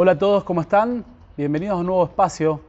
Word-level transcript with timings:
Hola 0.00 0.12
a 0.12 0.18
todos, 0.18 0.44
¿cómo 0.44 0.60
están? 0.60 1.04
Bienvenidos 1.36 1.74
a 1.74 1.80
un 1.80 1.86
nuevo 1.86 2.04
espacio 2.04 2.60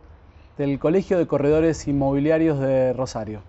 del 0.57 0.79
Colegio 0.79 1.19
de 1.19 1.27
Corredores 1.27 1.87
Inmobiliarios 1.87 2.59
de 2.59 2.91
Rosario. 2.93 3.41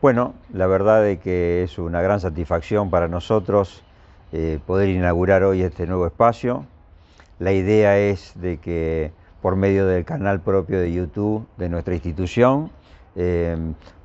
Bueno, 0.00 0.34
la 0.52 0.68
verdad 0.68 1.04
es 1.08 1.18
que 1.18 1.64
es 1.64 1.76
una 1.80 2.00
gran 2.02 2.20
satisfacción 2.20 2.88
para 2.88 3.08
nosotros 3.08 3.82
eh, 4.30 4.60
poder 4.64 4.90
inaugurar 4.90 5.42
hoy 5.42 5.62
este 5.62 5.88
nuevo 5.88 6.06
espacio. 6.06 6.66
La 7.40 7.50
idea 7.50 7.98
es 7.98 8.40
de 8.40 8.58
que 8.58 9.10
por 9.42 9.56
medio 9.56 9.84
del 9.84 10.04
canal 10.04 10.38
propio 10.38 10.78
de 10.78 10.92
YouTube 10.92 11.48
de 11.56 11.68
nuestra 11.68 11.94
institución 11.94 12.70
eh, 13.16 13.56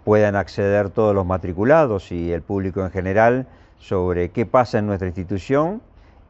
puedan 0.04 0.36
acceder 0.36 0.90
todos 0.90 1.14
los 1.14 1.28
matriculados 1.28 2.12
y 2.12 2.32
el 2.32 2.42
público 2.42 2.84
en 2.84 2.90
general 2.90 3.46
sobre 3.78 4.32
qué 4.32 4.48
pasa 4.48 4.80
en 4.80 4.88
nuestra 4.88 5.08
institución 5.08 5.84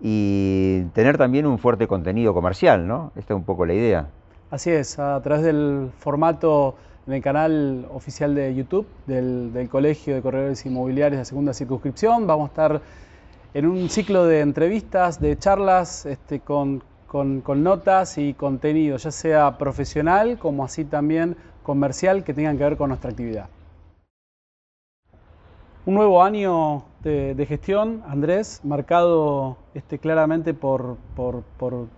y 0.05 0.83
tener 0.93 1.17
también 1.17 1.45
un 1.45 1.57
fuerte 1.57 1.88
contenido 1.88 2.33
comercial, 2.33 2.85
¿no? 2.85 3.13
Esta 3.15 3.33
es 3.33 3.38
un 3.38 3.45
poco 3.45 3.65
la 3.65 3.73
idea. 3.73 4.07
Así 4.52 4.70
es, 4.70 4.99
a 4.99 5.20
través 5.21 5.45
del 5.45 5.91
formato 5.98 6.75
en 7.07 7.13
el 7.13 7.21
canal 7.21 7.88
oficial 7.89 8.35
de 8.35 8.53
YouTube 8.53 8.85
del, 9.08 9.70
Colegio 9.71 10.13
de 10.13 10.21
Corredores 10.21 10.66
Inmobiliarios 10.66 11.20
de 11.20 11.25
Segunda 11.25 11.53
Circunscripción. 11.53 12.27
Vamos 12.27 12.49
a 12.49 12.52
estar 12.52 12.81
en 13.53 13.66
un 13.66 13.89
ciclo 13.89 14.25
de 14.25 14.41
entrevistas, 14.41 15.21
de 15.21 15.38
charlas 15.38 16.05
este, 16.05 16.41
con, 16.41 16.83
con 17.08 17.63
notas 17.63 18.17
y 18.17 18.33
contenido, 18.33 18.97
ya 18.97 19.11
sea 19.11 19.58
profesional 19.58 20.38
como 20.38 20.66
así 20.66 20.83
también 20.83 21.38
comercial 21.63 22.25
que 22.25 22.33
tengan 22.33 22.58
que 22.58 22.66
ver 22.66 22.75
con 22.75 22.89
nuestra 22.89 23.11
actividad. 23.11 23.47
Un 25.86 25.96
nuevo 25.96 26.23
año 26.23 26.86
de, 27.04 27.46
gestión, 27.46 28.04
Andrés, 28.08 28.62
marcado 28.64 29.58
este, 29.73 30.00
claramente 30.00 30.54
por, 30.54 30.96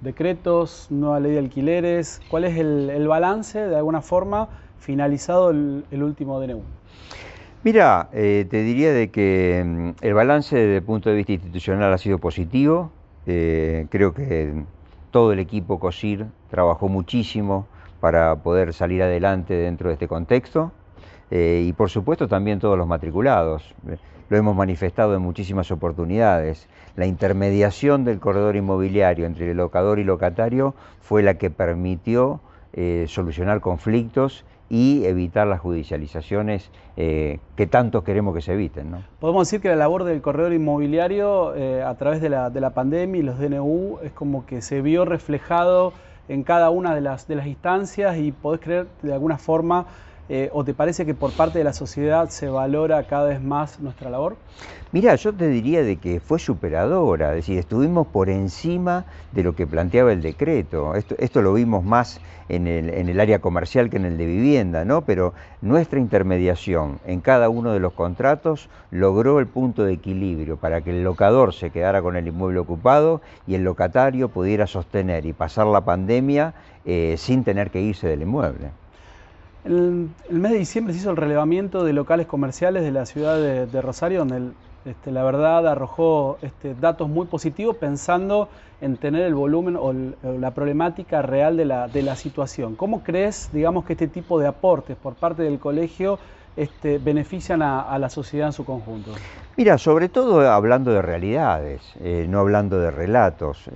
decretos, 0.02 0.88
nueva 0.90 1.20
ley 1.20 1.34
de 1.34 1.38
alquileres. 1.38 2.20
¿Cuál 2.32 2.46
es 2.46 2.58
el, 2.58 3.08
balance, 3.08 3.60
de 3.60 3.76
alguna 3.76 4.02
forma, 4.02 4.50
finalizado 4.80 5.52
el, 5.52 5.84
último 6.04 6.40
DNU? 6.40 6.64
Mira, 7.64 8.10
eh, 8.12 8.48
te 8.50 8.64
diría 8.64 8.92
de 8.92 9.12
que 9.12 9.64
mm, 9.64 9.90
el 10.04 10.14
balance 10.16 10.55
desde 10.55 10.77
el 10.77 10.84
punto 10.84 11.12
de 11.12 11.18
vista 11.18 11.34
institucional 11.34 11.94
ha 11.94 11.99
sido 11.99 12.18
positivo. 12.18 12.90
Eh, 13.27 13.86
creo 13.92 14.16
que 14.16 14.64
todo 15.12 15.32
el 15.32 15.38
equipo 15.38 15.80
COSIR 15.80 16.26
trabajó 16.49 16.90
muchísimo 16.90 17.68
para 17.99 18.36
poder 18.38 18.74
salir 18.74 19.04
adelante 19.04 19.54
dentro 19.54 19.90
de 19.90 19.94
este 19.94 20.08
contexto. 20.08 20.72
Eh, 21.38 21.66
y 21.68 21.74
por 21.74 21.90
supuesto 21.90 22.30
también 22.30 22.60
todos 22.60 22.78
los 22.78 22.88
matriculados. 22.88 23.76
Lo 24.30 24.38
hemos 24.38 24.55
manifestado 24.55 25.16
en 25.16 25.22
muchísimas 25.22 25.70
oportunidades. 25.70 26.70
La 26.96 27.08
intermediación 27.08 28.05
del 28.05 28.22
corredor 28.22 28.55
inmobiliario 28.55 29.26
entre 29.26 29.52
el 29.52 29.58
locador 29.58 30.00
y 30.00 30.05
locatario 30.05 30.76
fue 31.02 31.24
la 31.24 31.34
que 31.34 31.50
permitió 31.50 32.40
eh, 32.72 33.04
solucionar 33.10 33.60
conflictos 33.60 34.46
y 34.70 35.04
evitar 35.04 35.46
las 35.46 35.60
judicializaciones 35.60 36.72
eh, 36.96 37.40
que 37.58 37.68
tanto 37.68 38.05
queremos 38.05 38.34
que 38.34 38.42
se 38.42 38.54
eviten. 38.54 38.96
Podemos 39.20 39.46
decir 39.46 39.60
que 39.60 39.68
la 39.68 39.76
labor 39.76 40.05
del 40.05 40.22
corredor 40.22 40.54
inmobiliario 40.54 41.49
a 41.86 41.96
través 41.96 42.22
de 42.22 42.30
la, 42.30 42.49
de 42.49 42.62
la, 42.62 42.70
pandemia 42.70 43.20
y 43.20 43.24
los 43.24 43.40
DNU 43.40 43.99
es 44.04 44.14
como 44.14 44.46
que 44.46 44.62
se 44.62 44.82
vio 44.82 45.04
reflejado 45.04 45.92
en 46.30 46.44
cada 46.44 46.70
una 46.70 46.96
de 46.96 47.02
las, 47.02 47.27
de 47.27 47.36
las 47.36 47.46
instancias 47.46 48.16
y 48.18 48.32
podés 48.32 48.62
creer 48.62 48.88
de 49.02 49.14
alguna 49.14 49.38
forma 49.38 49.86
eh, 50.27 50.49
¿O 50.54 50.63
te 50.63 50.73
parece 50.73 51.05
que 51.05 51.13
por 51.13 51.31
parte 51.34 51.59
de 51.59 51.63
la 51.63 51.73
sociedad 51.73 52.29
se 52.29 52.49
valora 52.49 53.04
cada 53.05 53.27
vez 53.27 53.41
más 53.41 53.79
nuestra 53.79 54.09
labor? 54.09 54.37
Mira, 54.91 55.13
yo 55.15 55.34
te 55.34 55.48
diría 55.48 55.84
de 55.84 55.98
que 55.98 56.20
fue 56.20 56.40
superadora, 56.40 57.29
es 57.31 57.35
decir, 57.35 57.59
estuvimos 57.59 58.07
por 58.07 58.29
encima 58.29 59.05
de 59.34 59.43
lo 59.43 59.53
que 59.53 59.68
planteaba 59.68 60.12
el 60.12 60.23
decreto. 60.23 60.96
Esto, 60.96 61.41
lo 61.41 61.53
vimos 61.53 61.84
más 61.84 62.21
en 62.49 62.65
el, 62.68 63.20
área 63.20 63.40
comercial 63.40 63.90
que 63.91 63.98
en 63.98 64.06
el 64.06 64.18
de 64.18 64.25
vivienda, 64.25 64.84
¿no? 64.84 65.01
Pero 65.01 65.34
nuestra 65.62 66.00
intermediación 66.00 67.00
en 67.06 67.22
cada 67.22 67.50
uno 67.50 67.72
de 67.72 67.79
los 67.79 67.94
contratos 67.94 68.69
logró 68.90 69.40
el 69.40 69.46
punto 69.46 69.84
de 69.84 69.94
equilibrio 69.94 70.58
para 70.58 70.81
que 70.81 70.90
el 70.90 71.03
locador 71.03 71.53
se 71.53 71.69
quedara 71.69 72.02
con 72.02 72.16
el 72.16 72.28
inmueble 72.28 72.59
ocupado 72.59 73.22
y 73.46 73.56
el 73.56 73.64
locatario 73.64 74.30
pudiera 74.30 74.66
sostener 74.66 75.25
y 75.28 75.34
pasar 75.34 75.68
la 75.68 75.81
pandemia 75.81 76.56
eh, 76.85 77.16
sin 77.18 77.44
tener 77.44 77.69
que 77.69 77.81
irse 77.81 78.08
del 78.08 78.24
inmueble. 78.24 78.72
El, 79.66 80.09
mes 80.30 80.52
de 80.52 80.59
diciembre 80.59 80.94
se 80.94 81.00
hizo 81.00 81.09
el 81.09 81.18
relevamiento 81.18 81.84
de 81.84 81.92
locales 81.92 82.28
comerciales 82.28 82.84
de 82.84 82.92
la 82.92 83.06
ciudad 83.08 83.38
de, 83.40 83.81
Rosario, 83.81 84.20
donde 84.20 84.52
este, 84.86 85.12
la 85.12 85.24
verdad 85.24 85.68
arrojó 85.68 86.38
este, 86.44 86.76
datos 86.76 87.09
muy 87.09 87.26
positivos 87.26 87.76
pensando 87.78 88.48
en 88.80 88.98
tener 88.98 89.24
el 89.24 89.34
volumen 89.34 89.76
o, 89.76 89.92
la 90.38 90.52
problemática 90.52 91.24
real 91.24 91.58
de 91.58 91.66
la, 91.66 92.16
situación. 92.16 92.76
¿Cómo 92.76 93.02
crees, 93.02 93.50
digamos, 93.53 93.86
que 93.86 93.94
este 93.94 94.08
tipo 94.08 94.40
de 94.40 94.46
aportes 94.46 94.96
por 94.98 95.16
parte 95.16 95.42
del 95.42 95.58
colegio 95.58 96.20
este, 96.56 97.00
benefician 97.00 97.64
a, 97.64 97.97
la 97.97 98.09
sociedad 98.09 98.47
en 98.47 98.53
su 98.53 98.66
conjunto? 98.66 99.14
Mira, 99.58 99.80
sobre 99.80 100.09
todo 100.09 100.47
hablando 100.52 100.92
de 100.92 101.02
realidades, 101.02 101.82
eh, 102.02 102.28
no 102.30 102.40
hablando 102.40 102.80
de 102.80 102.92
relatos. 102.92 103.68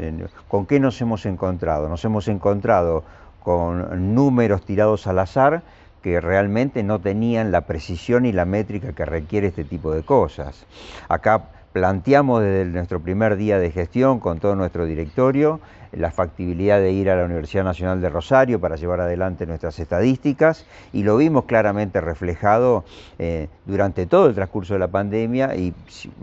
¿Con 0.48 0.68
qué 0.68 0.80
nos 0.80 1.02
hemos 1.02 1.26
encontrado? 1.26 1.90
Nos 1.90 2.06
hemos 2.06 2.28
encontrado 2.28 3.04
con 3.42 4.14
números 4.14 4.62
tirados 4.62 5.08
al 5.08 5.18
azar 5.18 5.64
que 6.02 6.22
realmente 6.22 6.84
no 6.84 7.00
tenían 7.00 7.52
la 7.52 7.62
precisión 7.62 8.26
y 8.26 8.32
la 8.32 8.46
métrica 8.46 8.94
que 8.94 9.06
requiere 9.06 9.48
este 9.48 9.64
tipo 9.64 9.92
de 9.92 10.04
cosas. 10.04 10.66
Acá 11.08 11.50
planteamos 11.72 12.42
desde 12.42 12.66
nuestro 12.66 13.00
primer 13.00 13.36
día 13.36 13.60
de 13.60 13.72
gestión 13.72 14.20
con 14.20 14.40
todo 14.40 14.56
nuestro 14.56 14.86
directorio 14.86 15.60
la 15.92 16.12
factibilidad 16.12 16.80
de 16.80 16.92
ir 16.92 17.10
a 17.10 17.16
la 17.16 17.26
Universidad 17.26 17.64
Nacional 17.64 18.02
de 18.02 18.10
Rosario 18.10 18.60
para 18.60 18.76
llevar 18.76 19.02
adelante 19.02 19.46
nuestras 19.46 19.80
estadísticas 19.80 20.66
y 20.94 21.04
lo 21.04 21.18
vimos 21.18 21.46
claramente 21.46 22.00
reflejado 22.02 22.84
eh, 23.18 23.48
durante 23.66 24.06
todo 24.06 24.28
el 24.28 24.36
transcurso 24.36 24.74
de 24.74 24.80
la 24.80 24.88
pandemia 24.88 25.56
y 25.56 25.74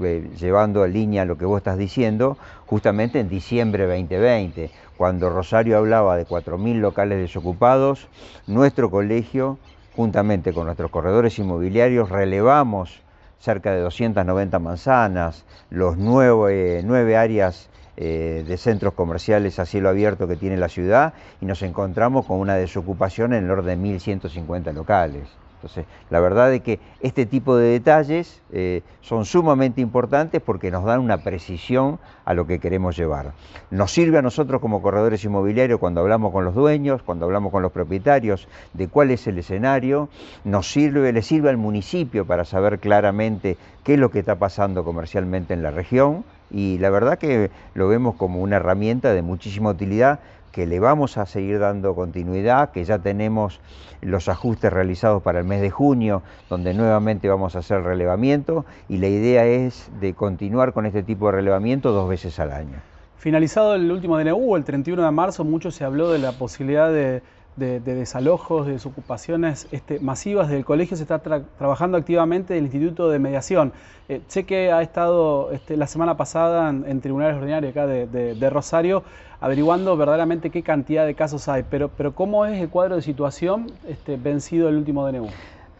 eh, 0.03 0.31
llevando 0.39 0.85
en 0.85 0.93
línea 0.93 1.25
lo 1.25 1.37
que 1.37 1.45
vos 1.45 1.59
estás 1.59 1.79
diciendo, 1.79 2.37
justamente 2.67 3.19
en 3.19 3.29
diciembre 3.29 3.87
2020, 3.87 4.71
cuando 4.97 5.31
Rosario 5.31 5.79
hablaba 5.79 6.17
de 6.17 6.27
4.000 6.27 6.79
locales 6.79 7.19
desocupados, 7.19 8.09
nuestro 8.47 8.91
colegio, 8.91 9.59
juntamente 9.95 10.53
con 10.53 10.67
nuestros 10.67 10.91
corredores 10.91 11.39
inmobiliarios, 11.39 12.09
relevamos 12.09 13.01
cerca 13.39 13.73
de 13.73 13.81
290 13.81 14.59
manzanas, 14.59 15.45
los 15.71 15.97
nueve, 15.97 16.83
nueve 16.85 17.17
áreas 17.17 17.69
eh, 17.97 18.45
de 18.47 18.57
centros 18.59 18.93
comerciales 18.95 19.59
a 19.59 19.65
cielo 19.65 19.89
abierto 19.89 20.29
que 20.29 20.37
tiene 20.37 20.57
la 20.57 20.69
ciudad 20.69 21.15
y 21.41 21.47
nos 21.47 21.63
encontramos 21.63 22.27
con 22.27 22.39
una 22.39 22.55
desocupación 22.55 23.33
en 23.33 23.45
el 23.45 23.51
orden 23.51 23.83
de 23.83 23.99
1.150 23.99 24.75
locales. 24.75 25.29
Entonces, 25.67 25.93
la 26.11 26.21
verdad 26.21 26.55
es 26.55 26.61
que 26.61 26.79
este 27.01 27.27
tipo 27.27 27.57
de 27.57 27.67
detalles 27.73 28.41
eh, 28.53 28.83
son 29.01 29.25
sumamente 29.25 29.81
importantes 29.81 30.41
porque 30.41 30.71
nos 30.71 30.85
dan 30.85 31.01
una 31.01 31.19
precisión 31.19 31.99
a 32.25 32.35
lo 32.35 32.47
que 32.47 32.61
queremos 32.61 32.97
llevar. 32.97 33.33
Nos 33.73 33.91
sirve 33.91 34.19
a 34.19 34.23
nosotros 34.23 34.61
como 34.61 34.81
corredores 34.81 35.25
inmobiliarios 35.25 35.81
cuando 35.81 36.03
hablamos 36.03 36.31
con 36.31 36.45
los 36.45 36.55
dueños, 36.55 37.03
cuando 37.03 37.27
hablamos 37.27 37.51
con 37.51 37.63
los 37.63 37.73
propietarios 37.73 38.47
de 38.75 38.87
cuál 38.87 39.11
es 39.11 39.27
el 39.27 39.39
escenario, 39.39 40.09
nos 40.45 40.71
sirve, 40.71 41.13
le 41.13 41.23
sirve 41.23 41.51
al 41.51 41.57
municipio 41.57 42.25
para 42.25 42.45
saber 42.45 42.79
claramente 42.79 43.57
qué 43.83 43.95
es 43.95 43.99
lo 43.99 44.13
que 44.13 44.21
está 44.21 44.37
pasando 44.37 44.85
comercialmente 44.85 45.53
en 45.53 45.65
la 45.65 45.73
región 45.73 46.25
y 46.49 46.79
la 46.79 46.91
verdad 46.91 47.19
que 47.19 47.51
lo 47.75 47.89
vemos 47.89 48.15
como 48.15 48.41
una 48.41 48.57
herramienta 48.57 49.13
de 49.13 49.23
muchísima 49.23 49.71
utilidad 49.71 50.21
que 50.57 50.67
le 50.67 50.81
vamos 50.81 51.19
a 51.19 51.27
seguir 51.27 51.59
dando 51.59 51.95
continuidad, 51.95 52.71
que 52.71 52.83
ya 52.83 52.99
tenemos 52.99 53.61
los 54.01 54.27
ajustes 54.31 54.73
realizados 54.73 55.23
para 55.23 55.41
el 55.41 55.45
mes 55.45 55.61
de 55.61 55.69
junio, 55.69 56.23
donde 56.49 56.73
nuevamente 56.73 57.29
vamos 57.29 57.57
a 57.57 57.59
hacer 57.59 57.83
relevamiento 57.83 58.65
y 58.89 58.97
la 58.97 59.09
idea 59.09 59.45
es 59.45 59.91
de 60.01 60.15
continuar 60.15 60.73
con 60.73 60.87
este 60.87 61.03
tipo 61.03 61.27
de 61.27 61.33
relevamiento 61.33 61.93
dos 61.93 62.09
veces 62.09 62.41
al 62.41 62.53
año. 62.53 62.79
Finalizado 63.19 63.75
el 63.75 63.93
último 63.93 64.17
DNU, 64.17 64.57
el 64.57 64.65
31 64.65 65.05
de 65.05 65.11
marzo, 65.11 65.45
mucho 65.45 65.71
se 65.71 65.85
habló 65.85 66.11
de 66.11 66.21
la 66.21 66.33
posibilidad 66.33 66.91
de 66.91 67.21
de, 67.57 67.81
desalojos, 67.81 68.67
de 68.67 68.73
desocupaciones 68.73 69.67
este, 69.73 69.99
masivas 69.99 70.49
del 70.49 70.65
colegio 70.65 70.97
se 70.97 71.03
está 71.03 71.19
trabajando 71.19 71.97
activamente 71.97 72.57
el 72.57 72.65
Instituto 72.65 73.09
de 73.09 73.19
Mediación. 73.19 73.73
Eh, 74.09 74.21
sé 74.29 74.45
que 74.45 74.71
ha 74.71 74.83
estado 74.83 75.51
este, 75.53 75.77
la 75.77 75.87
semana 75.87 76.17
pasada 76.17 76.69
en, 76.69 77.01
tribunales 77.01 77.37
ordinarios 77.37 77.73
acá 77.73 77.87
de, 77.87 78.51
Rosario 78.51 79.03
averiguando 79.41 79.97
verdaderamente 79.97 80.51
qué 80.51 80.63
cantidad 80.63 81.05
de 81.05 81.15
casos 81.15 81.49
hay, 81.49 81.65
pero, 81.69 81.89
pero 81.89 82.15
¿cómo 82.15 82.47
es 82.47 82.61
el 82.61 82.69
cuadro 82.69 82.97
de 82.97 83.03
situación 83.03 83.67
este, 83.87 84.17
vencido 84.17 84.69
el 84.69 84.77
último 84.77 85.07
DNU? 85.07 85.29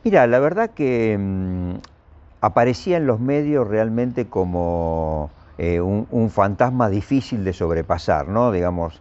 Mira, 0.05 0.27
la 0.27 0.39
verdad 0.39 0.71
que 0.71 1.17
mm, 1.19 1.75
aparecía 2.41 2.97
en 2.97 3.07
los 3.07 3.21
medios 3.21 3.67
realmente 3.67 4.27
como 4.27 5.31
eh, 5.59 5.81
un, 5.81 6.31
fantasma 6.31 6.91
difícil 6.91 7.45
de 7.45 7.53
sobrepasar, 7.53 8.29
¿no? 8.29 8.53
digamos, 8.53 9.01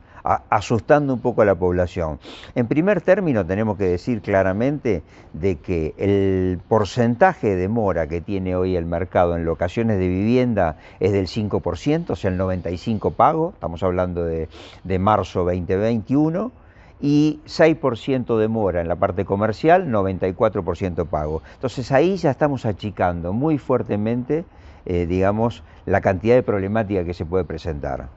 asustando 0.50 1.13
un 1.13 1.19
poco 1.19 1.44
a 1.44 1.45
la 1.45 1.56
población. 1.56 2.19
En 2.56 2.68
primer 2.68 3.01
término, 3.01 3.45
tenemos 3.45 3.77
que 3.77 3.86
decir 3.86 4.22
claramente 4.22 5.04
de 5.33 5.57
que 5.57 5.94
el 5.98 6.60
porcentaje 6.68 7.56
de 7.56 7.68
mora 7.68 8.07
que 8.07 8.22
tiene 8.22 8.56
hoy 8.56 8.75
el 8.75 8.86
mercado 8.86 9.36
en 9.36 9.45
locaciones 9.45 10.00
de 10.00 10.07
vivienda 10.07 10.77
es 11.00 11.12
del 11.12 11.27
5%, 11.27 12.10
o 12.10 12.16
sea, 12.16 12.31
el 12.31 12.39
95% 12.39 13.13
pago, 13.13 13.51
estamos 13.54 13.83
hablando 13.83 14.24
de, 14.24 14.50
de 14.83 15.00
marzo 15.00 15.44
2021 15.44 16.51
y 17.01 17.39
6% 17.45 18.38
de 18.38 18.48
mora 18.48 18.81
en 18.81 18.88
la 18.88 18.95
parte 18.95 19.25
comercial, 19.25 19.88
94% 19.88 21.06
pago. 21.06 21.42
Entonces 21.54 21.92
ahí 21.92 22.16
ya 22.16 22.31
estamos 22.31 22.66
achicando 22.66 23.33
muy 23.33 23.57
fuertemente, 23.57 24.45
eh, 24.86 25.06
digamos, 25.08 25.64
la 25.86 26.02
cantidad 26.02 26.36
de 26.36 26.44
problemática 26.44 27.04
que 27.04 27.14
se 27.14 27.26
puede 27.26 27.44
presentar. 27.44 28.10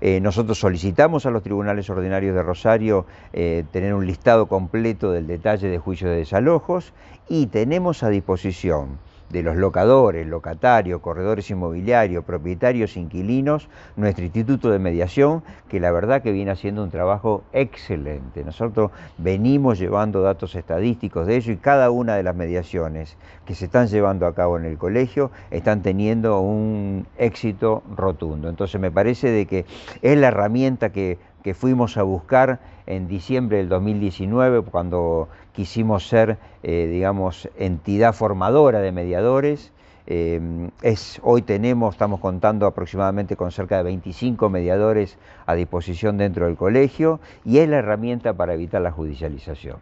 Eh, 0.00 0.20
nosotros 0.20 0.58
solicitamos 0.58 1.24
a 1.24 1.30
los 1.30 1.42
tribunales 1.42 1.88
ordinarios 1.88 2.34
de 2.34 2.42
Rosario 2.42 3.06
eh, 3.32 3.64
tener 3.70 3.94
un 3.94 4.06
listado 4.06 4.46
completo 4.46 5.12
del 5.12 5.26
detalle 5.26 5.68
de 5.68 5.78
juicios 5.78 6.10
de 6.10 6.16
desalojos 6.16 6.92
y 7.28 7.46
tenemos 7.46 8.02
a 8.02 8.10
disposición 8.10 8.98
de 9.34 9.42
los 9.42 9.56
locadores, 9.56 10.24
locatarios, 10.28 11.00
corredores 11.00 11.50
inmobiliarios, 11.50 12.24
propietarios, 12.24 12.96
inquilinos, 12.96 13.68
nuestro 13.96 14.24
Instituto 14.24 14.70
de 14.70 14.78
Mediación, 14.78 15.42
que 15.68 15.80
la 15.80 15.90
verdad 15.90 16.22
que 16.22 16.30
viene 16.30 16.52
haciendo 16.52 16.84
un 16.84 16.90
trabajo 16.90 17.42
excelente. 17.52 18.44
Nosotros 18.44 18.92
venimos 19.18 19.80
llevando 19.80 20.22
datos 20.22 20.54
estadísticos 20.54 21.26
de 21.26 21.34
ello 21.34 21.52
y 21.52 21.56
cada 21.56 21.90
una 21.90 22.14
de 22.14 22.22
las 22.22 22.36
mediaciones 22.36 23.16
que 23.44 23.56
se 23.56 23.64
están 23.64 23.88
llevando 23.88 24.26
a 24.26 24.36
cabo 24.36 24.56
en 24.56 24.66
el 24.66 24.78
colegio 24.78 25.32
están 25.50 25.82
teniendo 25.82 26.38
un 26.38 27.04
éxito 27.18 27.82
rotundo. 27.96 28.48
Entonces 28.48 28.80
me 28.80 28.92
parece 28.92 29.32
de 29.32 29.46
que 29.46 29.66
es 30.00 30.16
la 30.16 30.28
herramienta 30.28 30.92
que 30.92 31.18
que 31.44 31.52
fuimos 31.52 31.98
a 31.98 32.02
buscar 32.02 32.58
en 32.86 33.08
diciembre 33.08 33.58
del 33.58 33.68
2019 33.68 34.62
cuando 34.62 35.28
quisimos 35.52 36.06
ser, 36.08 36.38
eh, 36.62 36.88
digamos, 36.90 37.48
entidad 37.58 38.12
formadora 38.12 38.80
de 38.80 38.92
mediadores. 38.92 39.72
Eh, 40.06 40.68
es, 40.82 41.18
hoy 41.22 41.42
tenemos, 41.42 41.94
estamos 41.94 42.20
contando 42.20 42.66
aproximadamente 42.66 43.36
con 43.36 43.50
cerca 43.52 43.78
de 43.78 43.84
25 43.84 44.50
mediadores 44.50 45.18
a 45.46 45.54
disposición 45.54 46.18
dentro 46.18 46.46
del 46.46 46.56
colegio 46.56 47.20
y 47.44 47.58
es 47.58 47.68
la 47.68 47.78
herramienta 47.78 48.34
para 48.34 48.52
evitar 48.54 48.82
la 48.82 48.90
judicialización. 48.90 49.78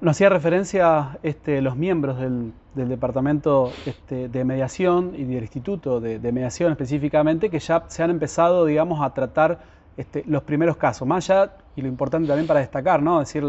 Nos 0.00 0.16
hacía 0.16 0.30
referencia 0.30 1.18
este, 1.22 1.60
los 1.60 1.76
miembros 1.76 2.18
del, 2.18 2.54
Departamento 2.74 3.70
este, 3.84 4.30
de 4.30 4.44
Mediación 4.44 5.12
y 5.14 5.24
del 5.24 5.42
Instituto 5.42 6.00
de, 6.00 6.18
Mediación 6.32 6.72
específicamente, 6.72 7.50
que 7.50 7.58
ya 7.58 7.84
se 7.88 8.02
han 8.02 8.08
empezado, 8.08 8.64
digamos, 8.64 9.02
a 9.02 9.12
tratar 9.12 9.60
este, 9.98 10.24
los 10.26 10.42
primeros 10.44 10.78
casos, 10.78 11.06
más 11.06 11.28
allá, 11.28 11.52
y 11.76 11.82
lo 11.82 11.88
importante 11.88 12.26
también 12.28 12.46
para 12.46 12.60
destacar, 12.60 13.02
¿no? 13.02 13.20
decir, 13.20 13.44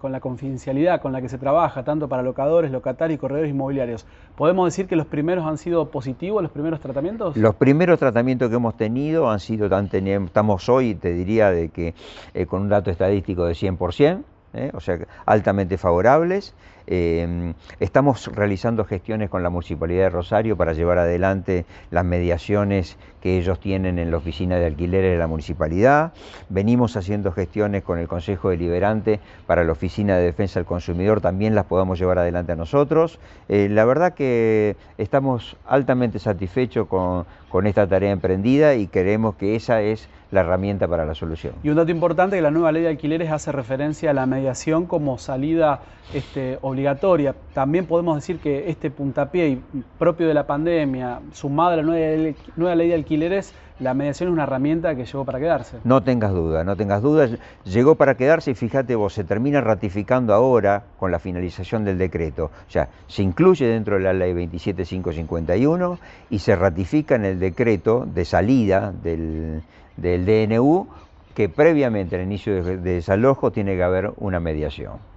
con 0.00 0.12
la 0.12 0.20
confidencialidad 0.20 1.00
con 1.00 1.12
la 1.12 1.20
que 1.20 1.28
se 1.28 1.38
trabaja, 1.38 1.84
tanto 1.84 2.08
para 2.08 2.22
locadores, 2.22 2.70
locatarios 2.70 3.16
y 3.16 3.20
corredores 3.20 3.50
inmobiliarios, 3.50 4.06
¿podemos 4.36 4.66
decir 4.66 4.86
que 4.86 4.96
los 4.96 5.06
primeros 5.06 5.46
han 5.46 5.58
sido 5.58 5.90
positivos, 5.90 6.42
los 6.42 6.52
primeros 6.52 6.80
tratamientos? 6.80 7.36
Los 7.36 7.54
primeros 7.54 7.98
tratamientos 7.98 8.50
que 8.50 8.56
hemos 8.56 8.76
tenido 8.76 9.30
han 9.30 9.40
sido, 9.40 9.68
tan, 9.68 9.88
estamos 9.92 10.68
hoy, 10.68 10.94
te 10.94 11.12
diría, 11.12 11.50
de 11.50 11.68
que 11.68 11.94
eh, 12.34 12.46
con 12.46 12.62
un 12.62 12.68
dato 12.68 12.90
estadístico 12.90 13.44
de 13.44 13.52
100%, 13.54 14.22
¿eh? 14.54 14.70
o 14.74 14.80
sea, 14.80 14.98
altamente 15.24 15.78
favorables. 15.78 16.54
Eh, 16.86 17.54
estamos 17.80 18.26
realizando 18.34 18.84
gestiones 18.84 19.30
con 19.30 19.42
la 19.42 19.50
Municipalidad 19.50 20.04
de 20.04 20.10
Rosario 20.10 20.56
para 20.56 20.72
llevar 20.72 20.98
adelante 20.98 21.64
las 21.90 22.04
mediaciones 22.04 22.96
que 23.22 23.38
ellos 23.38 23.60
tienen 23.60 23.98
en 23.98 24.10
la 24.10 24.16
oficina 24.16 24.56
de 24.56 24.66
alquileres 24.66 25.12
de 25.12 25.18
la 25.18 25.28
municipalidad. 25.28 26.12
Venimos 26.48 26.96
haciendo 26.96 27.30
gestiones 27.30 27.84
con 27.84 27.98
el 27.98 28.08
Consejo 28.08 28.50
Deliberante 28.50 29.20
para 29.46 29.62
la 29.64 29.72
Oficina 29.72 30.16
de 30.16 30.24
Defensa 30.24 30.58
del 30.58 30.66
Consumidor, 30.66 31.20
también 31.20 31.54
las 31.54 31.66
podamos 31.66 31.98
llevar 31.98 32.18
adelante 32.18 32.52
a 32.52 32.56
nosotros. 32.56 33.20
Eh, 33.48 33.68
la 33.70 33.84
verdad 33.84 34.14
que 34.14 34.76
estamos 34.98 35.56
altamente 35.66 36.18
satisfechos 36.18 36.88
con, 36.88 37.26
esta 37.66 37.86
tarea 37.86 38.10
emprendida 38.10 38.74
y 38.74 38.86
creemos 38.86 39.36
que 39.36 39.54
esa 39.54 39.82
es 39.82 40.08
la 40.30 40.40
herramienta 40.40 40.88
para 40.88 41.04
la 41.04 41.14
solución. 41.14 41.52
Y 41.62 41.68
un 41.68 41.76
dato 41.76 41.90
importante 41.90 42.36
que 42.36 42.42
la 42.42 42.50
nueva 42.50 42.72
ley 42.72 42.82
de 42.82 42.88
alquileres 42.88 43.30
hace 43.30 43.52
referencia 43.52 44.10
a 44.10 44.14
la 44.14 44.24
mediación 44.24 44.86
como 44.86 45.18
salida 45.18 45.82
este, 46.14 46.58
obligatoria. 46.72 47.34
También 47.54 47.86
podemos 47.86 48.16
decir 48.16 48.38
que 48.38 48.68
este 48.68 48.90
puntapié 48.90 49.60
propio 49.98 50.26
de 50.26 50.34
la 50.34 50.46
pandemia, 50.46 51.20
sumado 51.32 51.70
a 51.70 51.76
la 51.76 51.82
nueva 51.82 52.74
ley, 52.74 52.88
de 52.88 52.94
alquileres, 52.94 53.54
la 53.78 53.94
mediación 53.94 54.28
es 54.28 54.32
una 54.32 54.44
herramienta 54.44 54.94
que 54.94 55.04
llegó 55.04 55.24
para 55.24 55.38
quedarse. 55.38 55.78
No 55.84 56.02
tengas 56.02 56.32
duda, 56.32 56.62
no 56.64 56.76
tengas 56.76 57.02
dudas. 57.02 57.30
Llegó 57.64 57.96
para 57.96 58.16
quedarse 58.16 58.52
y 58.52 58.54
fíjate 58.54 58.94
vos, 58.94 59.12
se 59.12 59.24
termina 59.24 59.60
ratificando 59.60 60.34
ahora 60.34 60.84
con 60.98 61.10
la 61.10 61.18
finalización 61.18 61.84
del 61.84 61.98
decreto. 61.98 62.44
O 62.44 62.70
sea, 62.70 62.88
se 63.08 63.22
incluye 63.22 63.66
dentro 63.66 63.96
de 63.96 64.02
la 64.02 64.12
ley 64.12 64.32
27551 64.32 65.98
y 66.30 66.38
se 66.38 66.54
ratifica 66.54 67.16
en 67.16 67.24
el 67.24 67.40
decreto 67.40 68.06
de 68.06 68.24
salida 68.24 68.92
del 68.92 69.62
del 69.96 70.24
DNU 70.24 70.86
que 71.34 71.48
previamente 71.48 72.16
al 72.16 72.22
inicio 72.22 72.62
de, 72.62 72.76
desalojo 72.76 73.50
tiene 73.52 73.74
que 73.76 73.82
haber 73.82 74.12
una 74.18 74.40
mediación. 74.40 75.11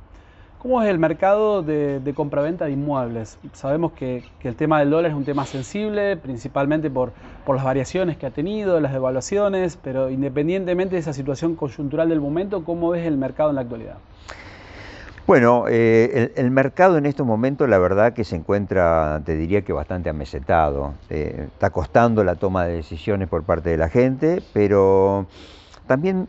¿Cómo 0.65 0.81
es 0.81 0.89
el 0.89 0.97
mercado 0.97 1.61
de, 1.61 2.11
compraventa 2.15 2.65
de 2.65 2.71
inmuebles? 2.71 3.37
Sabemos 3.53 3.91
que, 3.91 4.23
el 4.41 4.55
tema 4.55 4.79
del 4.79 4.89
dólar 4.89 5.11
es 5.11 5.15
un 5.15 5.23
tema 5.23 5.45
sensible, 5.45 6.17
principalmente 6.17 6.89
por, 6.89 7.11
las 7.47 7.63
variaciones 7.63 8.17
que 8.17 8.25
ha 8.25 8.31
tenido, 8.31 8.79
las 8.79 8.91
devaluaciones, 8.91 9.77
pero 9.77 10.09
independientemente 10.09 10.95
de 10.95 11.01
esa 11.01 11.13
situación 11.13 11.55
coyuntural 11.55 12.09
del 12.09 12.19
momento, 12.19 12.63
¿cómo 12.63 12.89
ves 12.89 13.05
el 13.05 13.15
mercado 13.15 13.51
en 13.51 13.57
la 13.57 13.61
actualidad? 13.61 13.97
Bueno, 15.27 15.65
eh, 15.69 16.33
el, 16.35 16.49
mercado 16.49 16.97
en 16.97 17.05
estos 17.05 17.27
momentos 17.27 17.69
la 17.69 17.77
verdad 17.77 18.13
que 18.13 18.23
se 18.23 18.35
encuentra, 18.35 19.21
te 19.23 19.37
diría 19.37 19.61
que 19.61 19.71
bastante 19.71 20.09
amesetado. 20.09 20.95
Eh, 21.11 21.47
está 21.53 21.69
costando 21.69 22.23
la 22.23 22.37
toma 22.37 22.65
de 22.65 22.77
decisiones 22.77 23.29
por 23.29 23.43
parte 23.43 23.69
de 23.69 23.77
la 23.77 23.89
gente, 23.89 24.41
pero 24.51 25.27
también 25.85 26.27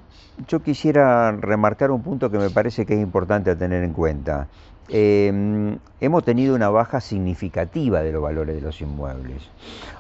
yo 0.49 0.61
quisiera 0.61 1.33
remarcar 1.33 1.91
un 1.91 2.03
punto 2.03 2.31
que 2.31 2.39
me 2.39 2.51
parece 2.51 2.87
que 2.87 2.95
es 2.95 3.01
importante 3.01 3.51
a 3.51 3.57
tener 3.57 3.83
en 3.83 3.93
cuenta. 3.93 4.49
Em, 4.89 5.79
hemos 6.01 6.25
tenido 6.25 6.55
una 6.55 6.69
baja 6.69 7.01
significativa 7.01 8.03
de 8.03 8.13
los 8.13 8.23
valores 8.23 8.57
de 8.57 8.63
los 8.63 8.81
inmuebles. 8.81 9.43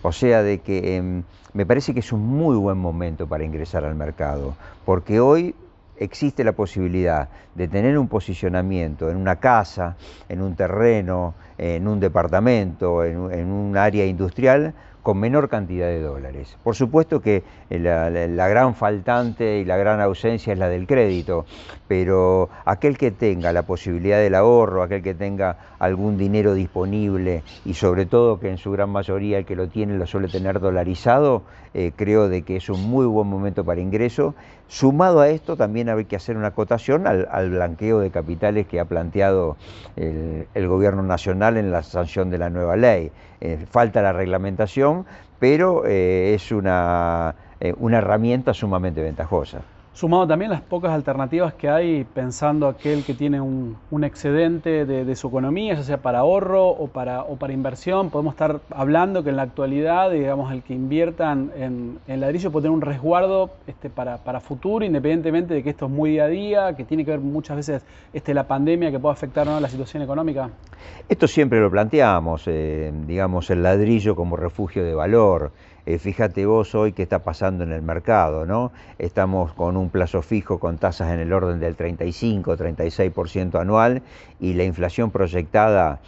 O 0.02 0.12
sea, 0.12 0.42
de 0.42 0.60
que 0.60 0.96
em, 0.96 1.24
me 1.54 1.66
parece 1.66 1.92
que 1.92 2.00
es 2.00 2.12
un 2.12 2.26
muy 2.26 2.56
buen 2.56 2.78
momento 2.78 3.26
para 3.26 3.44
ingresar 3.44 3.84
al 3.84 3.94
mercado, 3.94 4.54
porque 4.84 5.18
hoy 5.20 5.54
existe 5.98 6.44
la 6.44 6.52
posibilidad 6.52 7.28
de 7.54 7.68
tener 7.68 7.98
un 7.98 8.08
posicionamiento 8.08 9.10
en 9.10 9.16
una 9.16 9.36
casa, 9.36 9.96
en 10.28 10.42
un 10.42 10.54
terreno, 10.54 11.34
en 11.58 11.88
un 11.88 12.00
departamento, 12.00 13.04
en, 13.04 13.18
un 13.18 13.76
área 13.76 14.04
industrial, 14.04 14.74
con 15.06 15.18
menor 15.18 15.48
cantidad 15.48 15.86
de 15.86 16.00
dólares. 16.00 16.56
Por 16.64 16.74
supuesto 16.74 17.20
que 17.20 17.44
la, 17.70 18.48
gran 18.48 18.74
faltante 18.74 19.58
y 19.60 19.64
la 19.64 19.76
gran 19.76 20.00
ausencia 20.00 20.52
es 20.52 20.58
la 20.58 20.68
del 20.68 20.88
crédito, 20.88 21.46
pero 21.86 22.48
aquel 22.64 22.98
que 22.98 23.12
tenga 23.12 23.52
la 23.52 23.62
posibilidad 23.62 24.18
del 24.18 24.34
ahorro, 24.34 24.82
aquel 24.82 25.04
que 25.04 25.14
tenga 25.14 25.58
algún 25.78 26.18
dinero 26.18 26.54
disponible 26.54 27.44
y 27.64 27.74
sobre 27.74 28.06
todo 28.06 28.40
que 28.40 28.50
en 28.50 28.58
su 28.58 28.72
gran 28.72 28.90
mayoría 28.90 29.38
el 29.38 29.44
que 29.44 29.54
lo 29.54 29.68
tiene 29.68 29.96
lo 29.96 30.08
suele 30.08 30.26
tener 30.26 30.58
dolarizado, 30.58 31.42
eh, 31.72 31.92
creo 31.94 32.28
de 32.28 32.42
que 32.42 32.56
es 32.56 32.68
un 32.68 32.82
muy 32.90 33.06
buen 33.06 33.28
momento 33.28 33.64
para 33.64 33.80
ingreso. 33.80 34.34
Sumado 34.66 35.20
a 35.20 35.28
esto 35.28 35.56
también 35.56 35.88
hay 35.88 36.06
que 36.06 36.16
hacer 36.16 36.36
una 36.36 36.48
acotación 36.48 37.06
al, 37.06 37.50
blanqueo 37.50 38.00
de 38.00 38.10
capitales 38.10 38.66
que 38.66 38.80
ha 38.80 38.86
planteado 38.86 39.56
el, 39.94 40.66
gobierno 40.66 41.04
nacional 41.04 41.56
en 41.56 41.70
la 41.70 41.84
sanción 41.84 42.30
de 42.30 42.38
la 42.38 42.50
nueva 42.50 42.74
ley. 42.74 43.12
Eh, 43.40 43.66
falta 43.70 44.00
la 44.00 44.14
reglamentación, 44.14 44.95
pero 45.38 45.84
eh, 45.86 46.34
es 46.34 46.52
una 46.52 47.34
herramienta 47.60 48.54
sumamente 48.54 49.02
ventajosa. 49.02 49.62
Sumado 49.96 50.26
también 50.26 50.50
las 50.50 50.60
pocas 50.60 50.92
alternativas 50.92 51.54
que 51.54 51.70
hay 51.70 52.04
pensando 52.04 52.68
aquel 52.68 53.02
que 53.02 53.14
tiene 53.14 53.40
un, 53.40 53.78
excedente 54.04 54.84
de, 54.84 55.16
su 55.16 55.28
economía, 55.28 55.72
ya 55.72 55.82
sea 55.84 55.96
para 55.96 56.18
ahorro 56.18 56.68
o 56.68 56.88
para, 56.88 57.24
para 57.38 57.54
inversión, 57.54 58.10
podemos 58.10 58.34
estar 58.34 58.60
hablando 58.68 59.24
que 59.24 59.30
en 59.30 59.36
la 59.36 59.44
actualidad, 59.44 60.10
digamos, 60.10 60.52
el 60.52 60.62
que 60.62 60.74
inviertan 60.74 61.50
en, 61.56 62.20
ladrillo 62.20 62.52
puede 62.52 62.64
tener 62.64 62.74
un 62.74 62.82
resguardo 62.82 63.52
este, 63.66 63.88
para, 63.88 64.18
futuro, 64.40 64.84
independientemente 64.84 65.54
de 65.54 65.62
que 65.62 65.70
esto 65.70 65.86
es 65.86 65.90
muy 65.90 66.10
día 66.10 66.24
a 66.24 66.28
día, 66.28 66.76
que 66.76 66.84
tiene 66.84 67.02
que 67.02 67.12
ver 67.12 67.20
muchas 67.20 67.56
veces 67.56 67.82
este, 68.12 68.34
la 68.34 68.46
pandemia 68.46 68.90
que 68.90 68.98
puede 68.98 69.14
afectar 69.14 69.46
la 69.46 69.68
situación 69.70 70.02
económica. 70.02 70.50
Esto 71.08 71.26
siempre 71.26 71.58
lo 71.58 71.70
planteamos, 71.70 72.42
eh, 72.48 72.92
digamos, 73.06 73.48
el 73.48 73.62
ladrillo 73.62 74.14
como 74.14 74.36
refugio 74.36 74.84
de 74.84 74.94
valor. 74.94 75.52
Eh, 75.86 75.98
fíjate 75.98 76.44
vos 76.46 76.74
hoy 76.74 76.92
qué 76.92 77.04
está 77.04 77.20
pasando 77.20 77.62
en 77.62 77.70
el 77.70 77.80
mercado, 77.80 78.44
¿no? 78.44 78.72
Estamos 78.98 79.52
con 79.52 79.76
un 79.76 79.88
plazo 79.88 80.20
fijo 80.20 80.58
con 80.58 80.78
tasas 80.78 81.12
en 81.12 81.20
el 81.20 81.32
orden 81.32 81.60
del 81.60 81.76
35, 81.76 82.56
36% 82.56 83.60
anual 83.60 84.02
y 84.40 84.54
la 84.54 84.64
inflación 84.64 85.12
proyectada 85.12 86.00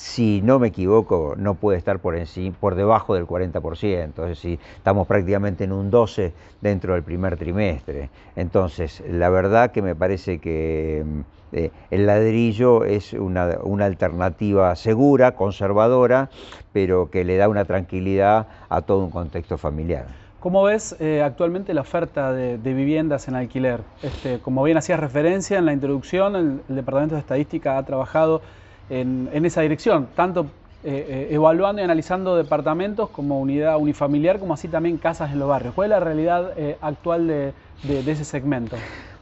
si 0.00 0.40
no 0.40 0.58
me 0.58 0.68
equivoco, 0.68 1.34
no 1.36 1.56
puede 1.56 1.76
estar 1.76 1.98
por, 1.98 2.16
encima, 2.16 2.56
por 2.58 2.74
debajo 2.74 3.14
del 3.14 3.26
40%, 3.26 4.08
es 4.22 4.28
decir, 4.28 4.58
estamos 4.74 5.06
prácticamente 5.06 5.64
en 5.64 5.72
un 5.72 5.90
12% 5.90 6.32
dentro 6.62 6.94
del 6.94 7.02
primer 7.02 7.36
trimestre. 7.36 8.08
Entonces, 8.34 9.02
la 9.06 9.28
verdad 9.28 9.72
que 9.72 9.82
me 9.82 9.94
parece 9.94 10.38
que 10.38 11.04
mm, 11.04 11.20
eh, 11.52 11.70
el 11.90 12.06
ladrillo 12.06 12.84
es 12.84 13.12
una, 13.12 13.50
alternativa 13.84 14.74
segura, 14.76 15.32
conservadora, 15.32 16.30
pero 16.72 17.10
que 17.10 17.24
le 17.24 17.36
da 17.36 17.48
una 17.48 17.64
tranquilidad 17.64 18.46
a 18.68 18.82
todo 18.82 19.04
un 19.04 19.10
contexto 19.10 19.58
familiar. 19.58 20.06
¿Cómo 20.38 20.62
ves 20.62 20.96
eh, 21.00 21.22
actualmente 21.22 21.74
la 21.74 21.82
oferta 21.82 22.32
de, 22.32 22.56
viviendas 22.56 23.28
en 23.28 23.34
alquiler? 23.34 23.80
Este, 24.02 24.38
como 24.38 24.62
bien 24.62 24.78
hacías 24.78 24.98
referencia 24.98 25.58
en 25.58 25.66
la 25.66 25.72
introducción, 25.72 26.62
el 26.68 26.76
Departamento 26.76 27.14
de 27.14 27.20
Estadística 27.20 27.76
ha 27.76 27.82
trabajado 27.84 28.40
en, 28.88 29.28
esa 29.44 29.60
dirección, 29.60 30.08
tanto 30.16 30.46
eh, 30.82 31.28
evaluando 31.30 31.82
y 31.82 31.84
analizando 31.84 32.36
departamentos 32.36 33.10
como 33.10 33.38
unidad 33.38 33.76
unifamiliar, 33.76 34.38
como 34.38 34.54
así 34.54 34.66
también 34.66 34.96
casas 34.96 35.30
en 35.32 35.40
los 35.40 35.48
barrios. 35.48 35.74
¿Cuál 35.74 35.86
es 35.86 35.90
la 35.90 36.00
realidad 36.00 36.52
actual 36.80 37.26
de, 37.26 37.52
ese 37.84 38.24
segmento? 38.24 38.76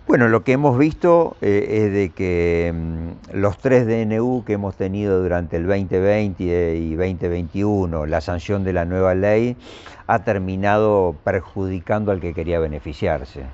Bueno, 0.08 0.28
lo 0.28 0.42
que 0.42 0.52
hemos 0.52 0.78
visto 0.78 1.36
es 1.42 1.92
de 1.92 2.10
que 2.16 2.72
mm, 2.74 3.36
los 3.36 3.58
tres 3.58 3.86
DNU 3.86 4.42
que 4.46 4.54
hemos 4.54 4.74
tenido 4.74 5.22
durante 5.22 5.58
el 5.58 5.66
2020 5.66 6.76
y 6.76 6.94
2021, 6.94 8.06
la 8.06 8.22
sanción 8.22 8.64
de 8.64 8.72
la 8.72 8.86
nueva 8.86 9.14
ley, 9.14 9.54
ha 10.06 10.20
terminado 10.20 11.14
perjudicando 11.24 12.10
al 12.10 12.20
que 12.20 12.32
quería 12.32 12.58
beneficiarse. 12.58 13.44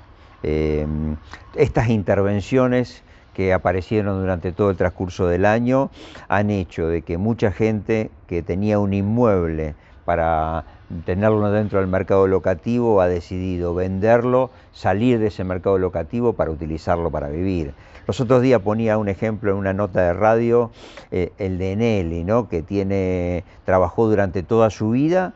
estas 1.55 1.89
intervenciones 1.89 3.03
que 3.33 3.51
aparecieron 3.51 4.21
durante 4.21 4.53
todo 4.53 4.69
el 4.69 4.77
transcurso 4.77 5.27
del 5.27 5.43
año 5.43 5.89
han 6.29 6.49
hecho 6.51 6.87
de 6.87 7.01
que 7.01 7.17
mucha 7.17 7.51
gente 7.51 8.11
que 8.27 8.43
tenía 8.43 8.79
un 8.79 8.93
inmueble 8.93 9.75
para 10.05 10.63
tenerlo 11.05 11.49
dentro 11.51 11.79
del 11.79 11.87
mercado 11.87 12.27
locativo 12.27 13.01
ha 13.01 13.07
decidido 13.07 13.73
venderlo, 13.73 14.51
salir 14.71 15.19
de 15.19 15.27
ese 15.27 15.43
mercado 15.43 15.77
locativo 15.77 16.33
para 16.33 16.51
utilizarlo 16.51 17.09
para 17.09 17.29
vivir. 17.29 17.73
Los 18.07 18.21
otros 18.21 18.41
días 18.41 18.61
ponía 18.61 18.97
un 18.97 19.09
ejemplo 19.09 19.51
en 19.51 19.57
una 19.57 19.73
nota 19.73 20.01
de 20.01 20.13
radio, 20.13 20.71
eh, 21.11 21.31
el 21.39 21.57
de 21.57 21.75
Nelly, 21.75 22.23
¿no? 22.23 22.47
que 22.47 22.61
tiene, 22.61 23.43
trabajó 23.65 24.07
durante 24.07 24.43
toda 24.43 24.69
su 24.69 24.91
vida 24.91 25.33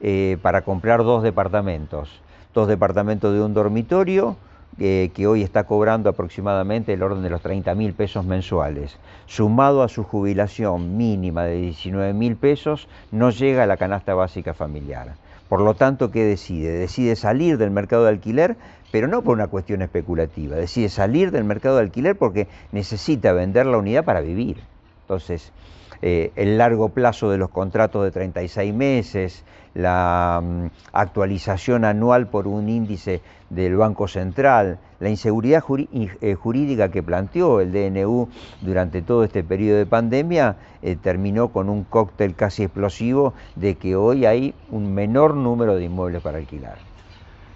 eh, 0.00 0.38
para 0.40 0.62
comprar 0.62 1.04
dos 1.04 1.22
departamentos, 1.22 2.22
dos 2.54 2.68
departamentos 2.68 3.34
de 3.34 3.42
un 3.42 3.52
dormitorio, 3.52 4.36
que 4.78 5.26
hoy 5.26 5.42
está 5.42 5.64
cobrando 5.64 6.10
aproximadamente 6.10 6.92
el 6.92 7.02
orden 7.02 7.22
de 7.22 7.30
los 7.30 7.40
30 7.40 7.74
mil 7.74 7.94
pesos 7.94 8.24
mensuales, 8.24 8.98
sumado 9.26 9.82
a 9.82 9.88
su 9.88 10.04
jubilación 10.04 10.96
mínima 10.96 11.44
de 11.44 11.56
19 11.56 12.12
mil 12.12 12.36
pesos, 12.36 12.88
no 13.10 13.30
llega 13.30 13.62
a 13.62 13.66
la 13.66 13.78
canasta 13.78 14.14
básica 14.14 14.52
familiar. 14.52 15.14
Por 15.48 15.60
lo 15.60 15.74
tanto, 15.74 16.10
¿qué 16.10 16.24
decide? 16.24 16.72
Decide 16.72 17.16
salir 17.16 17.56
del 17.56 17.70
mercado 17.70 18.04
de 18.04 18.10
alquiler, 18.10 18.56
pero 18.90 19.08
no 19.08 19.22
por 19.22 19.34
una 19.34 19.46
cuestión 19.46 19.80
especulativa, 19.82 20.56
decide 20.56 20.88
salir 20.88 21.30
del 21.30 21.44
mercado 21.44 21.76
de 21.76 21.82
alquiler 21.82 22.16
porque 22.16 22.48
necesita 22.72 23.32
vender 23.32 23.66
la 23.66 23.78
unidad 23.78 24.04
para 24.04 24.20
vivir. 24.20 24.58
Entonces, 25.02 25.52
eh, 26.02 26.32
el 26.36 26.58
largo 26.58 26.90
plazo 26.90 27.30
de 27.30 27.38
los 27.38 27.50
contratos 27.50 28.04
de 28.04 28.10
36 28.10 28.74
meses, 28.74 29.44
la 29.74 30.40
mm, 30.42 30.66
actualización 30.92 31.84
anual 31.84 32.28
por 32.28 32.46
un 32.46 32.68
índice 32.68 33.20
del 33.50 33.76
Banco 33.76 34.08
Central, 34.08 34.78
la 34.98 35.10
inseguridad 35.10 35.62
eh, 35.68 36.34
jurídica 36.34 36.90
que 36.90 37.02
planteó 37.02 37.60
el 37.60 37.72
DNU 37.72 38.28
durante 38.62 39.02
todo 39.02 39.24
este 39.24 39.44
periodo 39.44 39.78
de 39.78 39.86
pandemia, 39.86 40.56
eh, 40.82 40.96
terminó 40.96 41.48
con 41.48 41.68
un 41.68 41.84
cóctel 41.84 42.34
casi 42.34 42.64
explosivo 42.64 43.34
de 43.54 43.74
que 43.76 43.96
hoy 43.96 44.24
hay 44.24 44.54
un 44.70 44.94
menor 44.94 45.34
número 45.34 45.76
de 45.76 45.84
inmuebles 45.84 46.22
para 46.22 46.38
alquilar. 46.38 46.95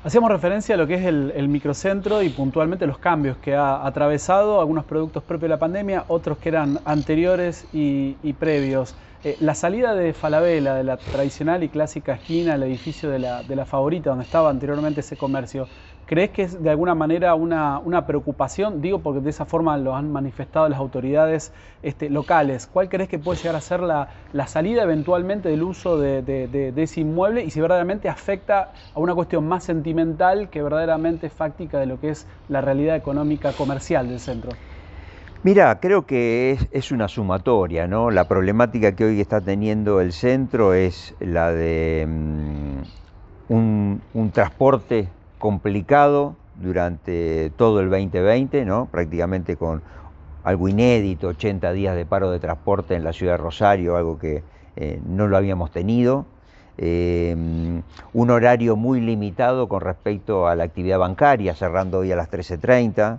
Hacíamos 0.03 0.31
referencia 0.31 0.77
a 0.77 0.79
lo 0.79 0.87
que 0.87 0.95
es 0.95 1.05
el, 1.05 1.49
microcentro 1.49 2.23
y 2.23 2.31
puntualmente 2.31 2.87
los 2.87 2.97
cambios 2.97 3.37
que 3.37 3.55
ha 3.55 3.87
atravesado, 3.87 4.59
algunos 4.59 4.87
productos 4.87 5.23
propios 5.23 5.43
de 5.43 5.49
la 5.49 5.59
pandemia, 5.59 6.07
otros 6.09 6.39
que 6.39 6.49
eran 6.49 6.81
anteriores 6.87 7.67
y, 7.75 8.15
previos. 8.39 8.97
Eh, 9.23 9.37
la 9.41 9.55
salida 9.55 9.95
de 9.95 10.15
Falabella, 10.15 10.75
de 10.75 10.85
la 10.85 10.97
tradicional 10.97 11.63
y 11.63 11.69
clásica 11.69 12.15
esquina, 12.15 12.55
el 12.55 12.63
edificio 12.63 13.11
de 13.11 13.19
la, 13.19 13.43
de 13.43 13.55
la 13.55 13.67
Favorita, 13.67 14.09
donde 14.09 14.25
estaba 14.25 14.49
anteriormente 14.49 15.01
ese 15.01 15.19
comercio, 15.19 15.69
¿Crees 16.11 16.31
que 16.31 16.43
es 16.43 16.61
de 16.61 16.71
alguna 16.71 16.97
manera 16.97 17.37
una, 17.37 18.05
preocupación? 18.05 18.83
Digo 18.83 18.99
porque 18.99 19.21
de 19.21 19.31
esa 19.31 19.45
forma 19.45 19.77
lo 19.77 19.95
han 19.95 20.11
manifestado 20.11 20.69
las 20.69 20.81
autoridades 20.81 21.53
este, 21.85 22.11
locales. 22.11 22.67
¿Cuál 22.67 22.89
crees 22.89 23.09
que 23.09 23.21
puede 23.21 23.39
llegar 23.39 23.55
a 23.55 23.61
ser 23.61 23.79
la, 23.79 24.09
salida 24.49 24.83
eventualmente 24.83 25.49
del 25.49 25.63
uso 25.63 25.99
de, 26.01 26.73
ese 26.77 27.03
inmueble 27.03 27.45
y 27.45 27.51
si 27.51 27.61
verdaderamente 27.61 28.09
afecta 28.09 28.73
a 28.93 28.99
una 28.99 29.15
cuestión 29.15 29.47
más 29.47 29.63
sentimental 29.63 30.51
que 30.51 30.65
verdaderamente 30.65 31.31
fáctica 31.31 31.79
de 31.79 31.87
lo 31.87 32.01
que 32.01 32.09
es 32.09 32.27
la 32.49 32.61
realidad 32.61 32.97
económica 32.97 33.53
comercial 33.53 34.09
del 34.09 34.19
centro? 34.19 34.51
Mira, 35.45 35.79
creo 35.79 36.07
que 36.07 36.59
es, 36.73 36.91
una 36.91 37.07
sumatoria, 37.07 37.87
¿no? 37.87 38.11
La 38.11 38.27
problemática 38.27 38.97
que 38.97 39.05
hoy 39.05 39.21
está 39.21 39.41
teniendo 39.41 40.01
el 40.01 40.13
centro 40.13 40.75
es 40.75 41.15
la 41.21 41.53
de 41.53 42.05
mm, 42.09 43.53
un, 43.55 44.03
un 44.13 44.31
transporte 44.33 45.07
complicado 45.41 46.37
durante 46.61 47.51
todo 47.57 47.81
el 47.81 47.91
2020, 47.91 48.65
¿no? 48.65 48.87
prácticamente 48.87 49.57
con 49.57 49.83
algo 50.45 50.69
inédito, 50.69 51.29
80 51.29 51.73
días 51.73 51.97
de 51.97 52.07
paro 52.07 52.31
de 52.31 52.39
transporte 52.39 52.95
en 52.95 53.03
la 53.03 53.13
ciudad 53.13 53.33
de 53.33 53.39
Rosario, 53.39 53.97
algo 53.97 54.19
que 54.19 54.45
eh, 54.77 55.01
no 55.05 55.27
lo 55.27 55.37
habíamos 55.37 55.73
tenido. 55.73 56.27
Eh, 56.79 57.35
un 58.13 58.31
horario 58.31 58.77
muy 58.77 59.01
limitado 59.01 59.69
con 59.69 59.81
respecto 59.81 60.47
a 60.47 60.55
la 60.55 60.65
actividad 60.65 60.99
bancaria, 60.99 61.55
cerrando 61.55 61.99
hoy 61.99 62.13
a 62.13 62.17
las 62.17 62.31
13.30. 62.31 63.19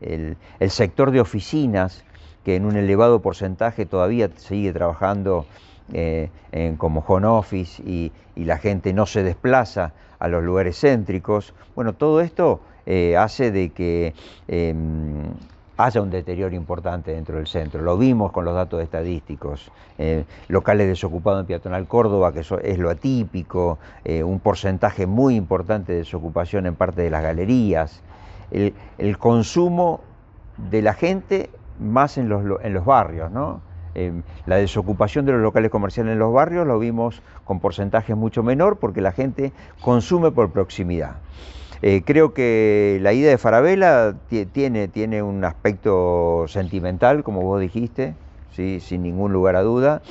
El, 0.00 0.36
el, 0.58 0.70
sector 0.70 1.10
de 1.10 1.20
oficinas, 1.20 2.04
que 2.44 2.56
en 2.56 2.64
un 2.64 2.76
elevado 2.76 3.20
porcentaje 3.20 3.84
todavía 3.84 4.30
sigue 4.36 4.72
trabajando 4.72 5.44
eh, 5.92 6.74
como 6.76 7.00
home 7.06 7.26
office 7.26 7.82
y, 7.82 8.12
la 8.36 8.56
gente 8.58 8.92
no 8.92 9.04
se 9.04 9.24
desplaza 9.24 9.92
a 10.20 10.28
los 10.28 10.44
lugares 10.44 10.78
céntricos. 10.78 11.54
Bueno, 11.74 11.94
todo 11.94 12.20
esto 12.20 12.60
eh, 12.86 13.16
hace 13.16 13.50
de 13.50 13.70
que 13.70 14.14
em, 14.46 15.24
haya 15.76 16.00
un 16.00 16.10
deterioro 16.10 16.54
importante 16.54 17.10
dentro 17.10 17.38
del 17.38 17.48
centro. 17.48 17.82
Lo 17.82 17.98
vimos 17.98 18.30
con 18.30 18.44
los 18.44 18.54
datos 18.54 18.80
estadísticos. 18.80 19.72
Eh, 19.98 20.24
locales 20.46 20.86
desocupados 20.86 21.40
en 21.40 21.46
Peatonal 21.46 21.88
Córdoba, 21.88 22.32
que 22.32 22.40
es 22.40 22.78
lo 22.78 22.90
atípico, 22.90 23.80
un 24.04 24.38
porcentaje 24.38 25.08
muy 25.08 25.34
importante 25.34 25.92
de 25.92 25.98
desocupación 25.98 26.66
en 26.66 26.76
parte 26.76 27.02
de 27.02 27.10
las 27.10 27.24
galerías. 27.24 28.02
El, 28.52 29.18
consumo 29.18 30.00
de 30.70 30.80
la 30.80 30.94
gente 30.94 31.50
más 31.80 32.18
en 32.18 32.28
los, 32.28 32.44
en 32.62 32.72
los 32.72 32.84
barrios, 32.84 33.32
¿no? 33.32 33.62
Em, 33.98 34.22
la 34.46 34.56
desocupación 34.56 35.26
de 35.26 35.32
los 35.32 35.40
locales 35.40 35.72
comerciales 35.72 36.12
en 36.12 36.20
los 36.20 36.32
barrios 36.32 36.64
lo 36.66 36.78
vimos 36.78 37.20
con 37.44 37.58
porcentajes 37.58 38.16
mucho 38.16 38.44
menor 38.44 38.76
porque 38.76 39.00
la 39.00 39.10
gente 39.10 39.52
consume 39.80 40.30
por 40.30 40.50
proximidad. 40.50 41.16
Eh, 41.82 42.02
creo 42.04 42.32
que 42.32 42.98
la 43.02 43.12
idea 43.12 43.30
de 43.30 43.38
Farabella 43.38 44.14
tiene, 44.52 44.86
tiene 44.86 45.22
un 45.22 45.44
aspecto 45.44 46.44
sentimental, 46.46 47.24
como 47.24 47.42
vos 47.42 47.60
dijiste, 47.60 48.14
¿sí? 48.52 48.78
sin 48.78 49.02
ningún 49.02 49.32
lugar 49.32 49.56
a 49.56 49.62
duda, 49.62 50.02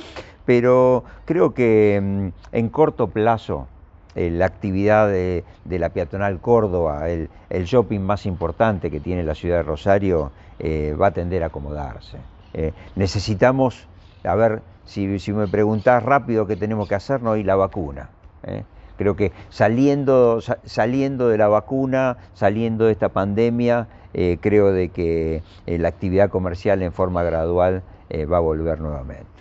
pero 0.44 1.04
creo 1.24 1.54
que 1.54 1.96
em, 1.96 2.32
en 2.52 2.68
corto 2.68 3.08
plazo 3.08 3.68
eh, 4.14 4.30
la 4.30 4.46
actividad 4.46 5.08
de, 5.08 5.44
la 5.64 5.88
peatonal 5.90 6.40
Córdoba, 6.40 7.08
el, 7.08 7.28
shopping 7.64 8.00
más 8.00 8.26
importante 8.26 8.90
que 8.90 9.00
tiene 9.00 9.22
la 9.22 9.34
ciudad 9.34 9.58
de 9.58 9.62
Rosario, 9.62 10.30
eh, 10.58 10.94
va 11.00 11.08
a 11.08 11.10
tender 11.12 11.42
a 11.42 11.46
acomodarse. 11.46 12.18
Eh, 12.54 12.72
necesitamos, 12.96 13.88
a 14.24 14.34
ver, 14.34 14.62
si, 14.84 15.06
me 15.32 15.48
preguntás 15.48 16.02
rápido 16.02 16.46
qué 16.46 16.56
tenemos 16.56 16.88
que 16.88 16.94
hacer, 16.94 17.22
no 17.22 17.32
hay 17.32 17.44
la 17.44 17.56
vacuna. 17.56 18.10
¿eh? 18.44 18.64
Creo 18.96 19.16
que 19.16 19.32
saliendo, 19.48 20.40
saliendo 20.64 21.28
de 21.28 21.38
la 21.38 21.48
vacuna, 21.48 22.16
saliendo 22.34 22.86
de 22.86 22.92
esta 22.92 23.10
pandemia, 23.10 23.86
eh, 24.14 24.38
creo 24.40 24.72
de 24.72 24.88
que 24.88 25.42
la 25.66 25.88
actividad 25.88 26.30
comercial 26.30 26.82
en 26.82 26.92
forma 26.92 27.22
gradual 27.22 27.82
va 28.10 28.38
a 28.38 28.40
volver 28.40 28.80
nuevamente. 28.80 29.38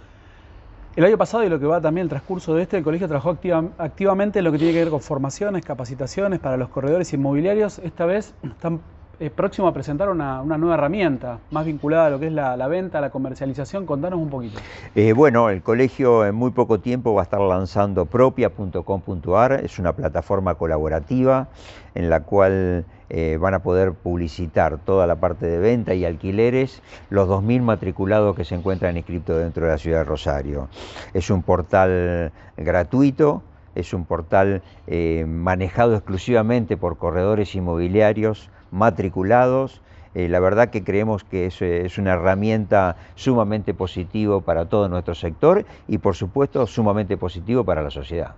El 0.98 1.06
año 1.06 1.18
pasado 1.18 1.44
y 1.44 1.50
lo 1.50 1.60
que 1.60 1.68
va 1.68 1.80
también 1.80 2.06
el 2.06 2.10
transcurso 2.10 2.56
de 2.56 2.64
este, 2.64 2.78
el 2.78 2.84
colegio 2.84 3.08
trabajó 3.08 3.38
activamente 3.78 4.40
en 4.40 4.46
lo 4.46 4.52
que 4.52 4.58
tiene 4.58 4.74
que 4.74 4.80
ver 4.80 4.90
con 4.90 5.00
formaciones, 5.00 5.64
capacitaciones 5.64 6.40
para 6.40 6.58
los 6.58 6.70
corredores 6.70 7.14
inmobiliarios. 7.14 7.78
Esta 7.80 8.08
vez 8.08 8.34
están 8.44 8.82
eh, 9.20 9.30
próximo 9.30 9.68
a 9.68 9.74
presentar 9.74 10.10
una, 10.10 10.44
nueva 10.44 10.76
herramienta 10.76 11.40
más 11.52 11.66
vinculada 11.66 12.08
a 12.08 12.10
lo 12.10 12.20
que 12.20 12.28
es 12.28 12.34
la, 12.34 12.68
venta, 12.68 13.02
la 13.02 13.10
comercialización. 13.10 13.86
Contanos 13.86 14.20
un 14.20 14.30
poquito. 14.30 14.60
Eh, 14.96 15.14
bueno, 15.14 15.50
el 15.50 15.62
colegio 15.62 16.26
en 16.26 16.36
muy 16.36 16.52
poco 16.52 16.80
tiempo 16.80 17.14
va 17.14 17.22
a 17.22 17.24
estar 17.24 17.42
lanzando 17.42 18.06
propia.com.ar. 18.06 19.54
Es 19.64 19.80
una 19.80 19.94
plataforma 19.94 20.56
colaborativa 20.56 21.48
en 21.96 22.10
la 22.10 22.22
cual 22.22 22.86
eh, 23.10 23.38
van 23.40 23.54
a 23.54 23.60
poder 23.60 23.94
publicitar 23.94 24.78
toda 24.78 25.08
la 25.08 25.16
parte 25.16 25.48
de 25.48 25.58
venta 25.58 25.96
y 25.96 26.06
alquileres 26.06 26.82
los 27.10 27.28
2.000 27.28 27.62
matriculados 27.62 28.36
que 28.36 28.46
se 28.46 28.56
encuentran 28.56 28.98
inscritos 28.98 29.40
dentro 29.40 29.66
de 29.66 29.72
la 29.72 29.78
ciudad 29.78 30.00
de 30.00 30.04
Rosario. 30.04 30.70
Es 31.14 31.30
un 31.30 31.42
portal 31.42 32.32
gratuito 32.56 33.42
es 33.78 33.94
un 33.94 34.06
portal 34.06 34.64
eh, 34.88 35.26
manejado 35.28 35.96
exclusivamente 35.96 36.78
por 36.78 36.98
corredores 36.98 37.54
inmobiliarios 37.54 38.50
matriculados. 38.72 39.82
Eh, 40.16 40.30
la 40.30 40.40
verdad 40.40 40.70
que 40.70 40.84
creemos 40.84 41.24
que 41.24 41.48
es, 41.48 41.62
es, 41.62 41.98
una 41.98 42.14
herramienta 42.14 42.96
sumamente 43.16 43.74
positivo 43.74 44.42
para 44.42 44.66
todo 44.66 44.90
nuestro 44.90 45.14
sector 45.14 45.66
y 45.88 46.00
por 46.00 46.16
supuesto 46.16 46.66
sumamente 46.66 47.18
positivo 47.18 47.64
para 47.64 47.82
la 47.82 47.92
sociedad. 47.92 48.34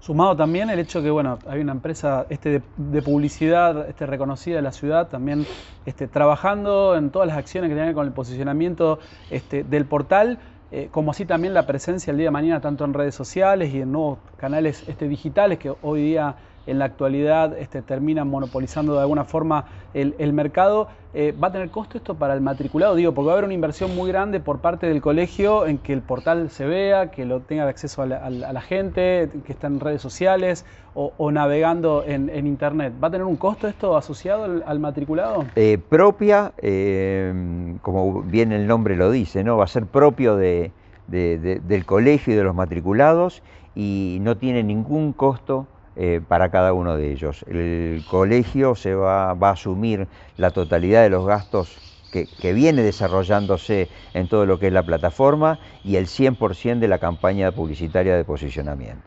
Sumado 0.00 0.36
también 0.36 0.70
el 0.70 0.78
hecho 0.78 1.02
que 1.02 1.10
bueno, 1.10 1.38
hay 1.48 1.60
una 1.60 1.72
empresa 1.72 2.26
este, 2.28 2.62
de, 2.76 3.02
publicidad 3.02 3.88
este, 3.88 4.06
reconocida 4.06 4.56
de 4.56 4.62
la 4.62 4.70
ciudad 4.70 5.08
también 5.08 5.46
este, 5.84 6.06
trabajando 6.06 6.96
en 6.96 7.10
todas 7.10 7.26
las 7.26 7.36
acciones 7.36 7.70
que 7.70 7.74
tienen 7.74 7.94
con 7.94 8.06
el 8.06 8.12
posicionamiento 8.12 9.00
este, 9.30 9.64
del 9.64 9.84
portal 9.84 10.38
eh, 10.70 10.88
como 10.90 11.12
así 11.12 11.24
también 11.24 11.54
la 11.54 11.66
presencia 11.66 12.10
el 12.10 12.18
día 12.18 12.26
de 12.26 12.32
mañana 12.32 12.60
tanto 12.60 12.84
en 12.84 12.92
redes 12.92 13.14
sociales 13.14 13.72
y 13.72 13.80
en 13.80 13.92
nuevos 13.92 14.18
canales 14.36 14.84
este, 14.88 15.08
digitales 15.08 15.58
que 15.58 15.72
hoy 15.82 16.02
día 16.02 16.34
en 16.66 16.78
la 16.78 16.86
actualidad 16.86 17.56
este, 17.58 17.82
terminan 17.82 18.28
monopolizando 18.28 18.94
de 18.94 19.00
alguna 19.00 19.24
forma 19.24 19.66
el, 19.94 20.32
mercado. 20.32 20.88
Eh, 21.14 21.34
¿Va 21.42 21.48
a 21.48 21.52
tener 21.52 21.70
costo 21.70 21.96
esto 21.96 22.16
para 22.16 22.34
el 22.34 22.42
matriculado? 22.42 22.94
Digo, 22.94 23.12
porque 23.12 23.26
va 23.26 23.32
a 23.32 23.34
haber 23.36 23.44
una 23.44 23.54
inversión 23.54 23.96
muy 23.96 24.08
grande 24.08 24.40
por 24.40 24.58
parte 24.58 24.86
del 24.86 25.00
colegio 25.00 25.66
en 25.66 25.78
que 25.78 25.94
el 25.94 26.02
portal 26.02 26.50
se 26.50 26.66
vea, 26.66 27.10
que 27.10 27.24
lo 27.24 27.40
tenga 27.40 27.64
de 27.64 27.70
acceso 27.70 28.02
a 28.02 28.06
la, 28.06 28.60
gente, 28.60 29.30
que 29.46 29.52
está 29.52 29.68
en 29.68 29.80
redes 29.80 30.02
sociales 30.02 30.66
o, 30.94 31.30
navegando 31.30 32.04
en, 32.06 32.46
Internet. 32.46 32.92
¿Va 33.02 33.08
a 33.08 33.10
tener 33.10 33.26
un 33.26 33.36
costo 33.36 33.68
esto 33.68 33.96
asociado 33.96 34.62
al, 34.66 34.78
matriculado? 34.78 35.46
Eh, 35.54 35.78
propia, 35.78 36.52
eh, 36.58 37.76
como 37.82 38.22
bien 38.22 38.52
el 38.52 38.66
nombre 38.66 38.96
lo 38.96 39.10
dice, 39.10 39.44
¿no? 39.44 39.56
va 39.56 39.64
a 39.64 39.68
ser 39.68 39.86
propio 39.86 40.36
de, 40.36 40.72
del 41.08 41.86
colegio 41.86 42.34
y 42.34 42.36
de 42.36 42.44
los 42.44 42.54
matriculados 42.54 43.42
y 43.74 44.18
no 44.22 44.36
tiene 44.36 44.62
ningún 44.62 45.12
costo 45.12 45.66
eh, 45.98 46.20
para 46.28 46.50
cada 46.50 46.74
uno 46.74 46.94
de 46.98 47.10
ellos. 47.10 47.42
El 47.48 48.04
colegio 48.10 48.74
se 48.74 48.94
va, 48.94 49.30
a 49.30 49.50
asumir 49.50 50.06
la 50.36 50.50
totalidad 50.50 51.02
de 51.02 51.08
los 51.08 51.24
gastos 51.24 51.74
que, 52.12 52.52
viene 52.52 52.82
desarrollándose 52.82 53.88
en 54.12 54.28
todo 54.28 54.44
lo 54.44 54.58
que 54.58 54.66
es 54.66 54.74
la 54.74 54.82
plataforma 54.82 55.58
y 55.84 55.96
el 55.96 56.06
100% 56.06 56.80
de 56.80 56.88
la 56.88 56.98
campaña 56.98 57.50
publicitaria 57.50 58.14
de 58.14 58.24
posicionamiento. 58.24 59.04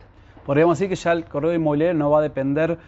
Podríamos 0.48 0.79
decir 0.79 0.89
que 0.89 0.96
ya 0.96 1.12
el 1.12 1.25
correo 1.25 1.53
inmobiliario 1.53 1.93
no 1.93 2.10
va 2.10 2.19
a 2.19 2.22
depender 2.24 2.79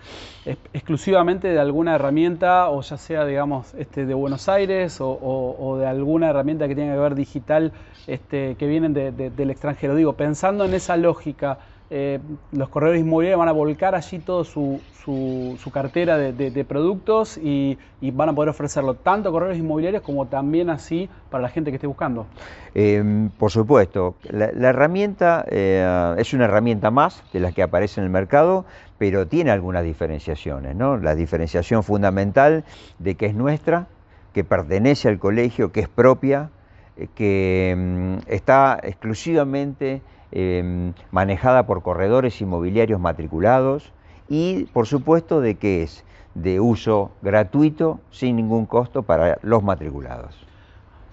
exclusivamente 0.74 1.50
de 1.50 1.60
alguna 1.60 1.94
herramienta, 1.94 2.70
o 2.70 2.82
ya 2.82 2.98
sea, 2.98 3.24
digamos, 3.24 3.76
este, 3.76 4.08
de 4.08 4.16
Buenos 4.16 4.50
Aires 4.50 4.98
o, 5.00 5.78
de 5.80 5.86
alguna 5.86 6.32
herramienta 6.32 6.68
que 6.68 6.74
tenga 6.74 6.94
que 6.96 7.00
ver 7.00 7.14
digital 7.14 7.72
este, 8.08 8.56
que 8.56 8.66
vienen 8.66 8.94
del 8.94 9.52
extranjero. 9.52 9.94
Digo, 9.94 10.14
pensando 10.14 10.66
en 10.66 10.74
esa 10.74 10.98
lógica 10.98 11.60
eh, 11.94 12.20
los 12.54 12.70
corredores 12.70 13.02
inmobiliarios 13.02 13.38
van 13.38 13.50
a 13.50 13.52
volcar 13.52 13.96
allí 13.96 14.20
toda 14.20 14.46
su, 14.46 14.80
cartera 15.74 16.18
de, 16.18 16.64
productos 16.64 17.38
y, 17.38 17.78
van 18.14 18.30
a 18.30 18.34
poder 18.34 18.48
ofrecerlo 18.48 18.94
tanto 18.94 19.28
a 19.28 19.32
corredores 19.34 19.60
inmobiliarios 19.60 20.02
como 20.02 20.26
también 20.28 20.70
así 20.70 21.10
para 21.30 21.42
la 21.42 21.50
gente 21.50 21.70
que 21.70 21.76
esté 21.76 21.88
buscando. 21.88 22.28
Em, 22.74 23.30
por 23.32 23.52
supuesto, 23.52 24.16
la, 24.30 24.70
herramienta 24.70 25.44
eh, 25.50 26.16
es 26.18 26.34
una 26.34 26.46
herramienta 26.46 26.92
más 26.92 27.24
de 27.34 27.42
las 27.42 27.54
que 27.54 27.62
aparece 27.62 28.00
en 28.00 28.06
el 28.06 28.10
mercado, 28.10 28.64
pero 28.98 29.28
tiene 29.28 29.52
algunas 29.52 29.84
diferenciaciones. 29.84 30.78
¿no? 30.78 30.96
La 30.96 31.14
diferenciación 31.14 31.84
fundamental 31.84 32.64
de 33.00 33.16
que 33.16 33.26
es 33.26 33.36
nuestra, 33.36 33.88
que 34.34 34.46
pertenece 34.46 35.10
al 35.10 35.20
colegio, 35.20 35.74
que 35.74 35.82
es 35.82 35.90
propia, 35.90 36.52
eh, 36.96 37.08
que 37.14 37.76
mm, 37.78 38.32
está 38.32 38.80
exclusivamente 38.82 40.02
Em, 40.32 40.94
manejada 41.12 41.66
por 41.66 41.84
corredores 41.84 42.40
inmobiliarios 42.40 43.02
matriculados 43.02 43.92
y 44.30 44.64
por 44.72 44.88
supuesto 44.88 45.42
de 45.42 45.56
que 45.56 45.84
es 45.84 46.06
de 46.36 46.62
uso 46.62 47.12
gratuito 47.22 48.00
sin 48.12 48.38
ningún 48.38 48.66
costo 48.66 49.04
para 49.04 49.40
los 49.42 49.62
matriculados. 49.62 50.51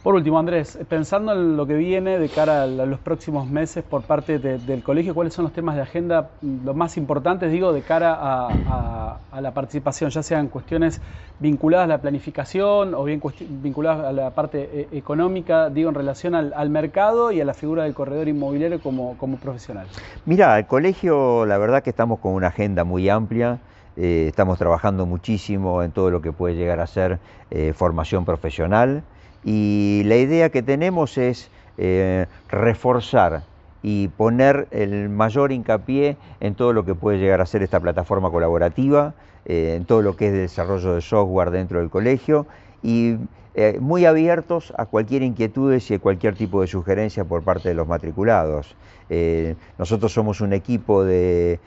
Por 0.02 0.14
último, 0.14 0.38
Andrés, 0.38 0.78
pensando 0.88 1.32
en 1.32 1.56
lo 1.56 1.66
que 1.66 1.74
viene 1.74 2.20
de 2.20 2.28
cara 2.28 2.62
a 2.62 2.66
los 2.66 3.00
próximos 3.00 3.48
meses 3.48 3.82
por 3.82 4.02
parte 4.02 4.38
del 4.38 4.82
colegio, 4.84 5.12
¿cuáles 5.12 5.34
son 5.34 5.42
los 5.42 5.52
temas 5.52 5.74
de 5.74 5.82
agenda 5.82 6.30
los 6.40 6.76
más 6.76 6.96
importantes, 6.96 7.50
digo, 7.50 7.72
de 7.72 7.82
cara 7.82 8.16
a, 8.20 9.40
la 9.40 9.52
participación, 9.52 10.10
ya 10.10 10.22
sean 10.22 10.48
cuestiones 10.48 11.00
vinculadas 11.40 11.86
a 11.86 11.88
la 11.88 11.98
planificación 11.98 12.94
o 12.94 13.02
bien 13.02 13.20
vinculadas 13.60 14.06
a 14.06 14.12
la 14.12 14.30
parte 14.30 14.70
eh, 14.72 14.88
económica, 14.92 15.68
digo, 15.68 15.88
en 15.88 15.96
relación 15.96 16.36
al, 16.36 16.70
mercado 16.70 17.32
y 17.32 17.40
a 17.40 17.44
la 17.44 17.54
figura 17.54 17.82
del 17.82 17.94
corredor 17.94 18.28
inmobiliario 18.28 18.80
como, 18.80 19.16
profesional? 19.42 19.88
Mira, 20.26 20.56
el 20.58 20.66
colegio, 20.66 21.44
la 21.44 21.58
verdad 21.58 21.82
que 21.82 21.90
estamos 21.90 22.20
con 22.20 22.34
una 22.34 22.48
agenda 22.48 22.84
muy 22.84 23.08
amplia. 23.08 23.58
Eh, 23.96 24.26
estamos 24.28 24.58
trabajando 24.58 25.06
muchísimo 25.06 25.82
en 25.82 25.90
todo 25.90 26.10
lo 26.10 26.22
que 26.22 26.30
puede 26.30 26.54
llegar 26.54 26.78
a 26.78 26.86
ser 26.86 27.18
eh, 27.50 27.72
formación 27.72 28.24
profesional 28.24 29.02
y 29.44 30.02
la 30.04 30.16
idea 30.16 30.50
que 30.50 30.62
tenemos 30.62 31.18
es 31.18 31.50
eh, 31.76 32.26
reforzar 32.48 33.42
y 33.82 34.08
poner 34.08 34.66
el 34.70 35.08
mayor 35.08 35.52
hincapié 35.52 36.16
en 36.40 36.54
todo 36.54 36.72
lo 36.72 36.84
que 36.84 36.94
puede 36.94 37.18
llegar 37.18 37.40
a 37.40 37.46
ser 37.46 37.62
esta 37.62 37.78
plataforma 37.78 38.30
colaborativa, 38.30 39.14
eh, 39.44 39.74
en 39.76 39.84
todo 39.84 40.02
lo 40.02 40.16
que 40.16 40.26
es 40.26 40.32
desarrollo 40.32 40.94
de 40.94 41.00
software 41.00 41.50
dentro 41.50 41.78
del 41.78 41.88
colegio 41.88 42.46
y 42.82 43.16
eh, 43.54 43.78
muy 43.80 44.04
abiertos 44.04 44.72
a 44.76 44.86
cualquier 44.86 45.22
inquietud 45.22 45.76
y 45.76 45.94
a 45.94 45.98
cualquier 45.98 46.34
tipo 46.34 46.60
de 46.60 46.66
sugerencia 46.66 47.24
por 47.24 47.42
parte 47.42 47.68
de 47.68 47.74
los 47.74 47.88
matriculados. 47.88 48.76
Eh, 49.10 49.56
nosotros 49.78 50.12
somos 50.12 50.40
un 50.40 50.52
equipo 50.52 51.04
del 51.04 51.58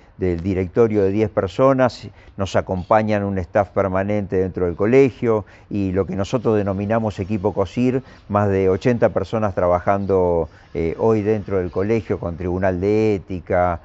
directorio 0.44 1.04
de 1.04 1.12
10 1.12 1.30
personas, 1.32 2.08
nos 2.38 2.56
acompañan 2.56 3.24
un 3.24 3.38
staff 3.40 3.70
permanente 3.70 4.38
dentro 4.38 4.66
del 4.66 4.76
colegio 4.76 5.46
y 5.70 5.92
lo 5.92 6.06
que 6.06 6.16
nosotros 6.16 6.58
denominamos 6.58 7.20
equipo 7.20 7.54
COSIR, 7.54 8.04
más 8.30 8.50
de 8.50 8.70
80 8.70 9.10
personas 9.10 9.56
trabajando 9.56 10.50
eh, 10.74 10.96
hoy 11.00 11.22
dentro 11.22 11.58
del 11.58 11.72
colegio 11.72 12.20
con 12.20 12.38
tribunal 12.38 12.80
de 12.80 13.16
ética, 13.16 13.80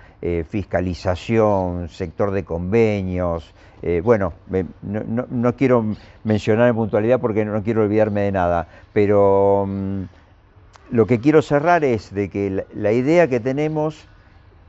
fiscalización, 0.49 1.89
sector 1.89 2.33
de 2.33 2.43
convenios, 2.43 3.55
eh, 3.83 4.01
bueno, 4.03 4.33
no, 4.83 5.57
quiero 5.57 5.85
mencionar 6.25 6.69
en 6.69 6.75
puntualidad 6.75 7.21
porque 7.21 7.45
no, 7.45 7.63
quiero 7.63 7.83
olvidarme 7.83 8.23
de 8.23 8.33
nada, 8.33 8.67
pero 8.93 9.67
mm, 9.69 10.03
lo 10.91 11.07
que 11.07 11.21
quiero 11.21 11.43
cerrar 11.43 11.85
es 11.85 12.15
de 12.15 12.29
que 12.29 12.65
la, 12.75 12.93
idea 12.93 13.29
que 13.29 13.41
tenemos 13.41 14.07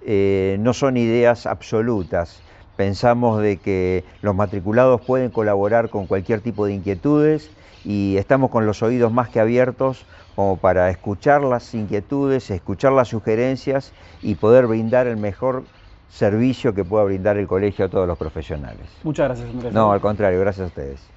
eh, 0.06 0.58
no 0.60 0.74
son 0.74 0.98
ideas 0.98 1.46
absolutas. 1.46 2.42
Pensamos 2.76 3.42
de 3.42 3.58
que 3.58 4.04
los 4.22 4.36
matriculados 4.36 5.02
pueden 5.02 5.32
colaborar 5.32 5.90
con 5.90 6.06
cualquier 6.08 6.42
tipo 6.42 6.66
de 6.66 6.74
inquietudes 6.74 7.50
y 7.84 8.18
estamos 8.18 8.52
con 8.52 8.66
los 8.66 8.84
oídos 8.84 9.12
más 9.12 9.30
que 9.30 9.40
abiertos 9.40 10.06
como 10.36 10.58
para 10.58 10.90
escuchar 10.92 11.42
las 11.42 11.74
inquietudes, 11.74 12.52
escuchar 12.52 12.92
las 12.92 13.08
sugerencias 13.08 13.92
y 14.22 14.36
poder 14.36 14.68
brindar 14.68 15.08
el 15.08 15.18
mejor 15.18 15.64
servicio 16.10 16.74
que 16.74 16.86
pueda 16.86 17.04
brindar 17.06 17.38
el 17.38 17.48
colegio 17.48 17.86
a 17.86 17.90
todos 17.90 18.08
los 18.08 18.18
profesionales. 18.18 18.86
Muchas 19.04 19.30
gracias, 19.30 19.50
Andrés. 19.50 19.74
No, 19.74 19.92
al 19.92 20.00
contrario, 20.00 20.40
gracias 20.40 20.66
a 20.66 20.68
ustedes. 20.68 21.17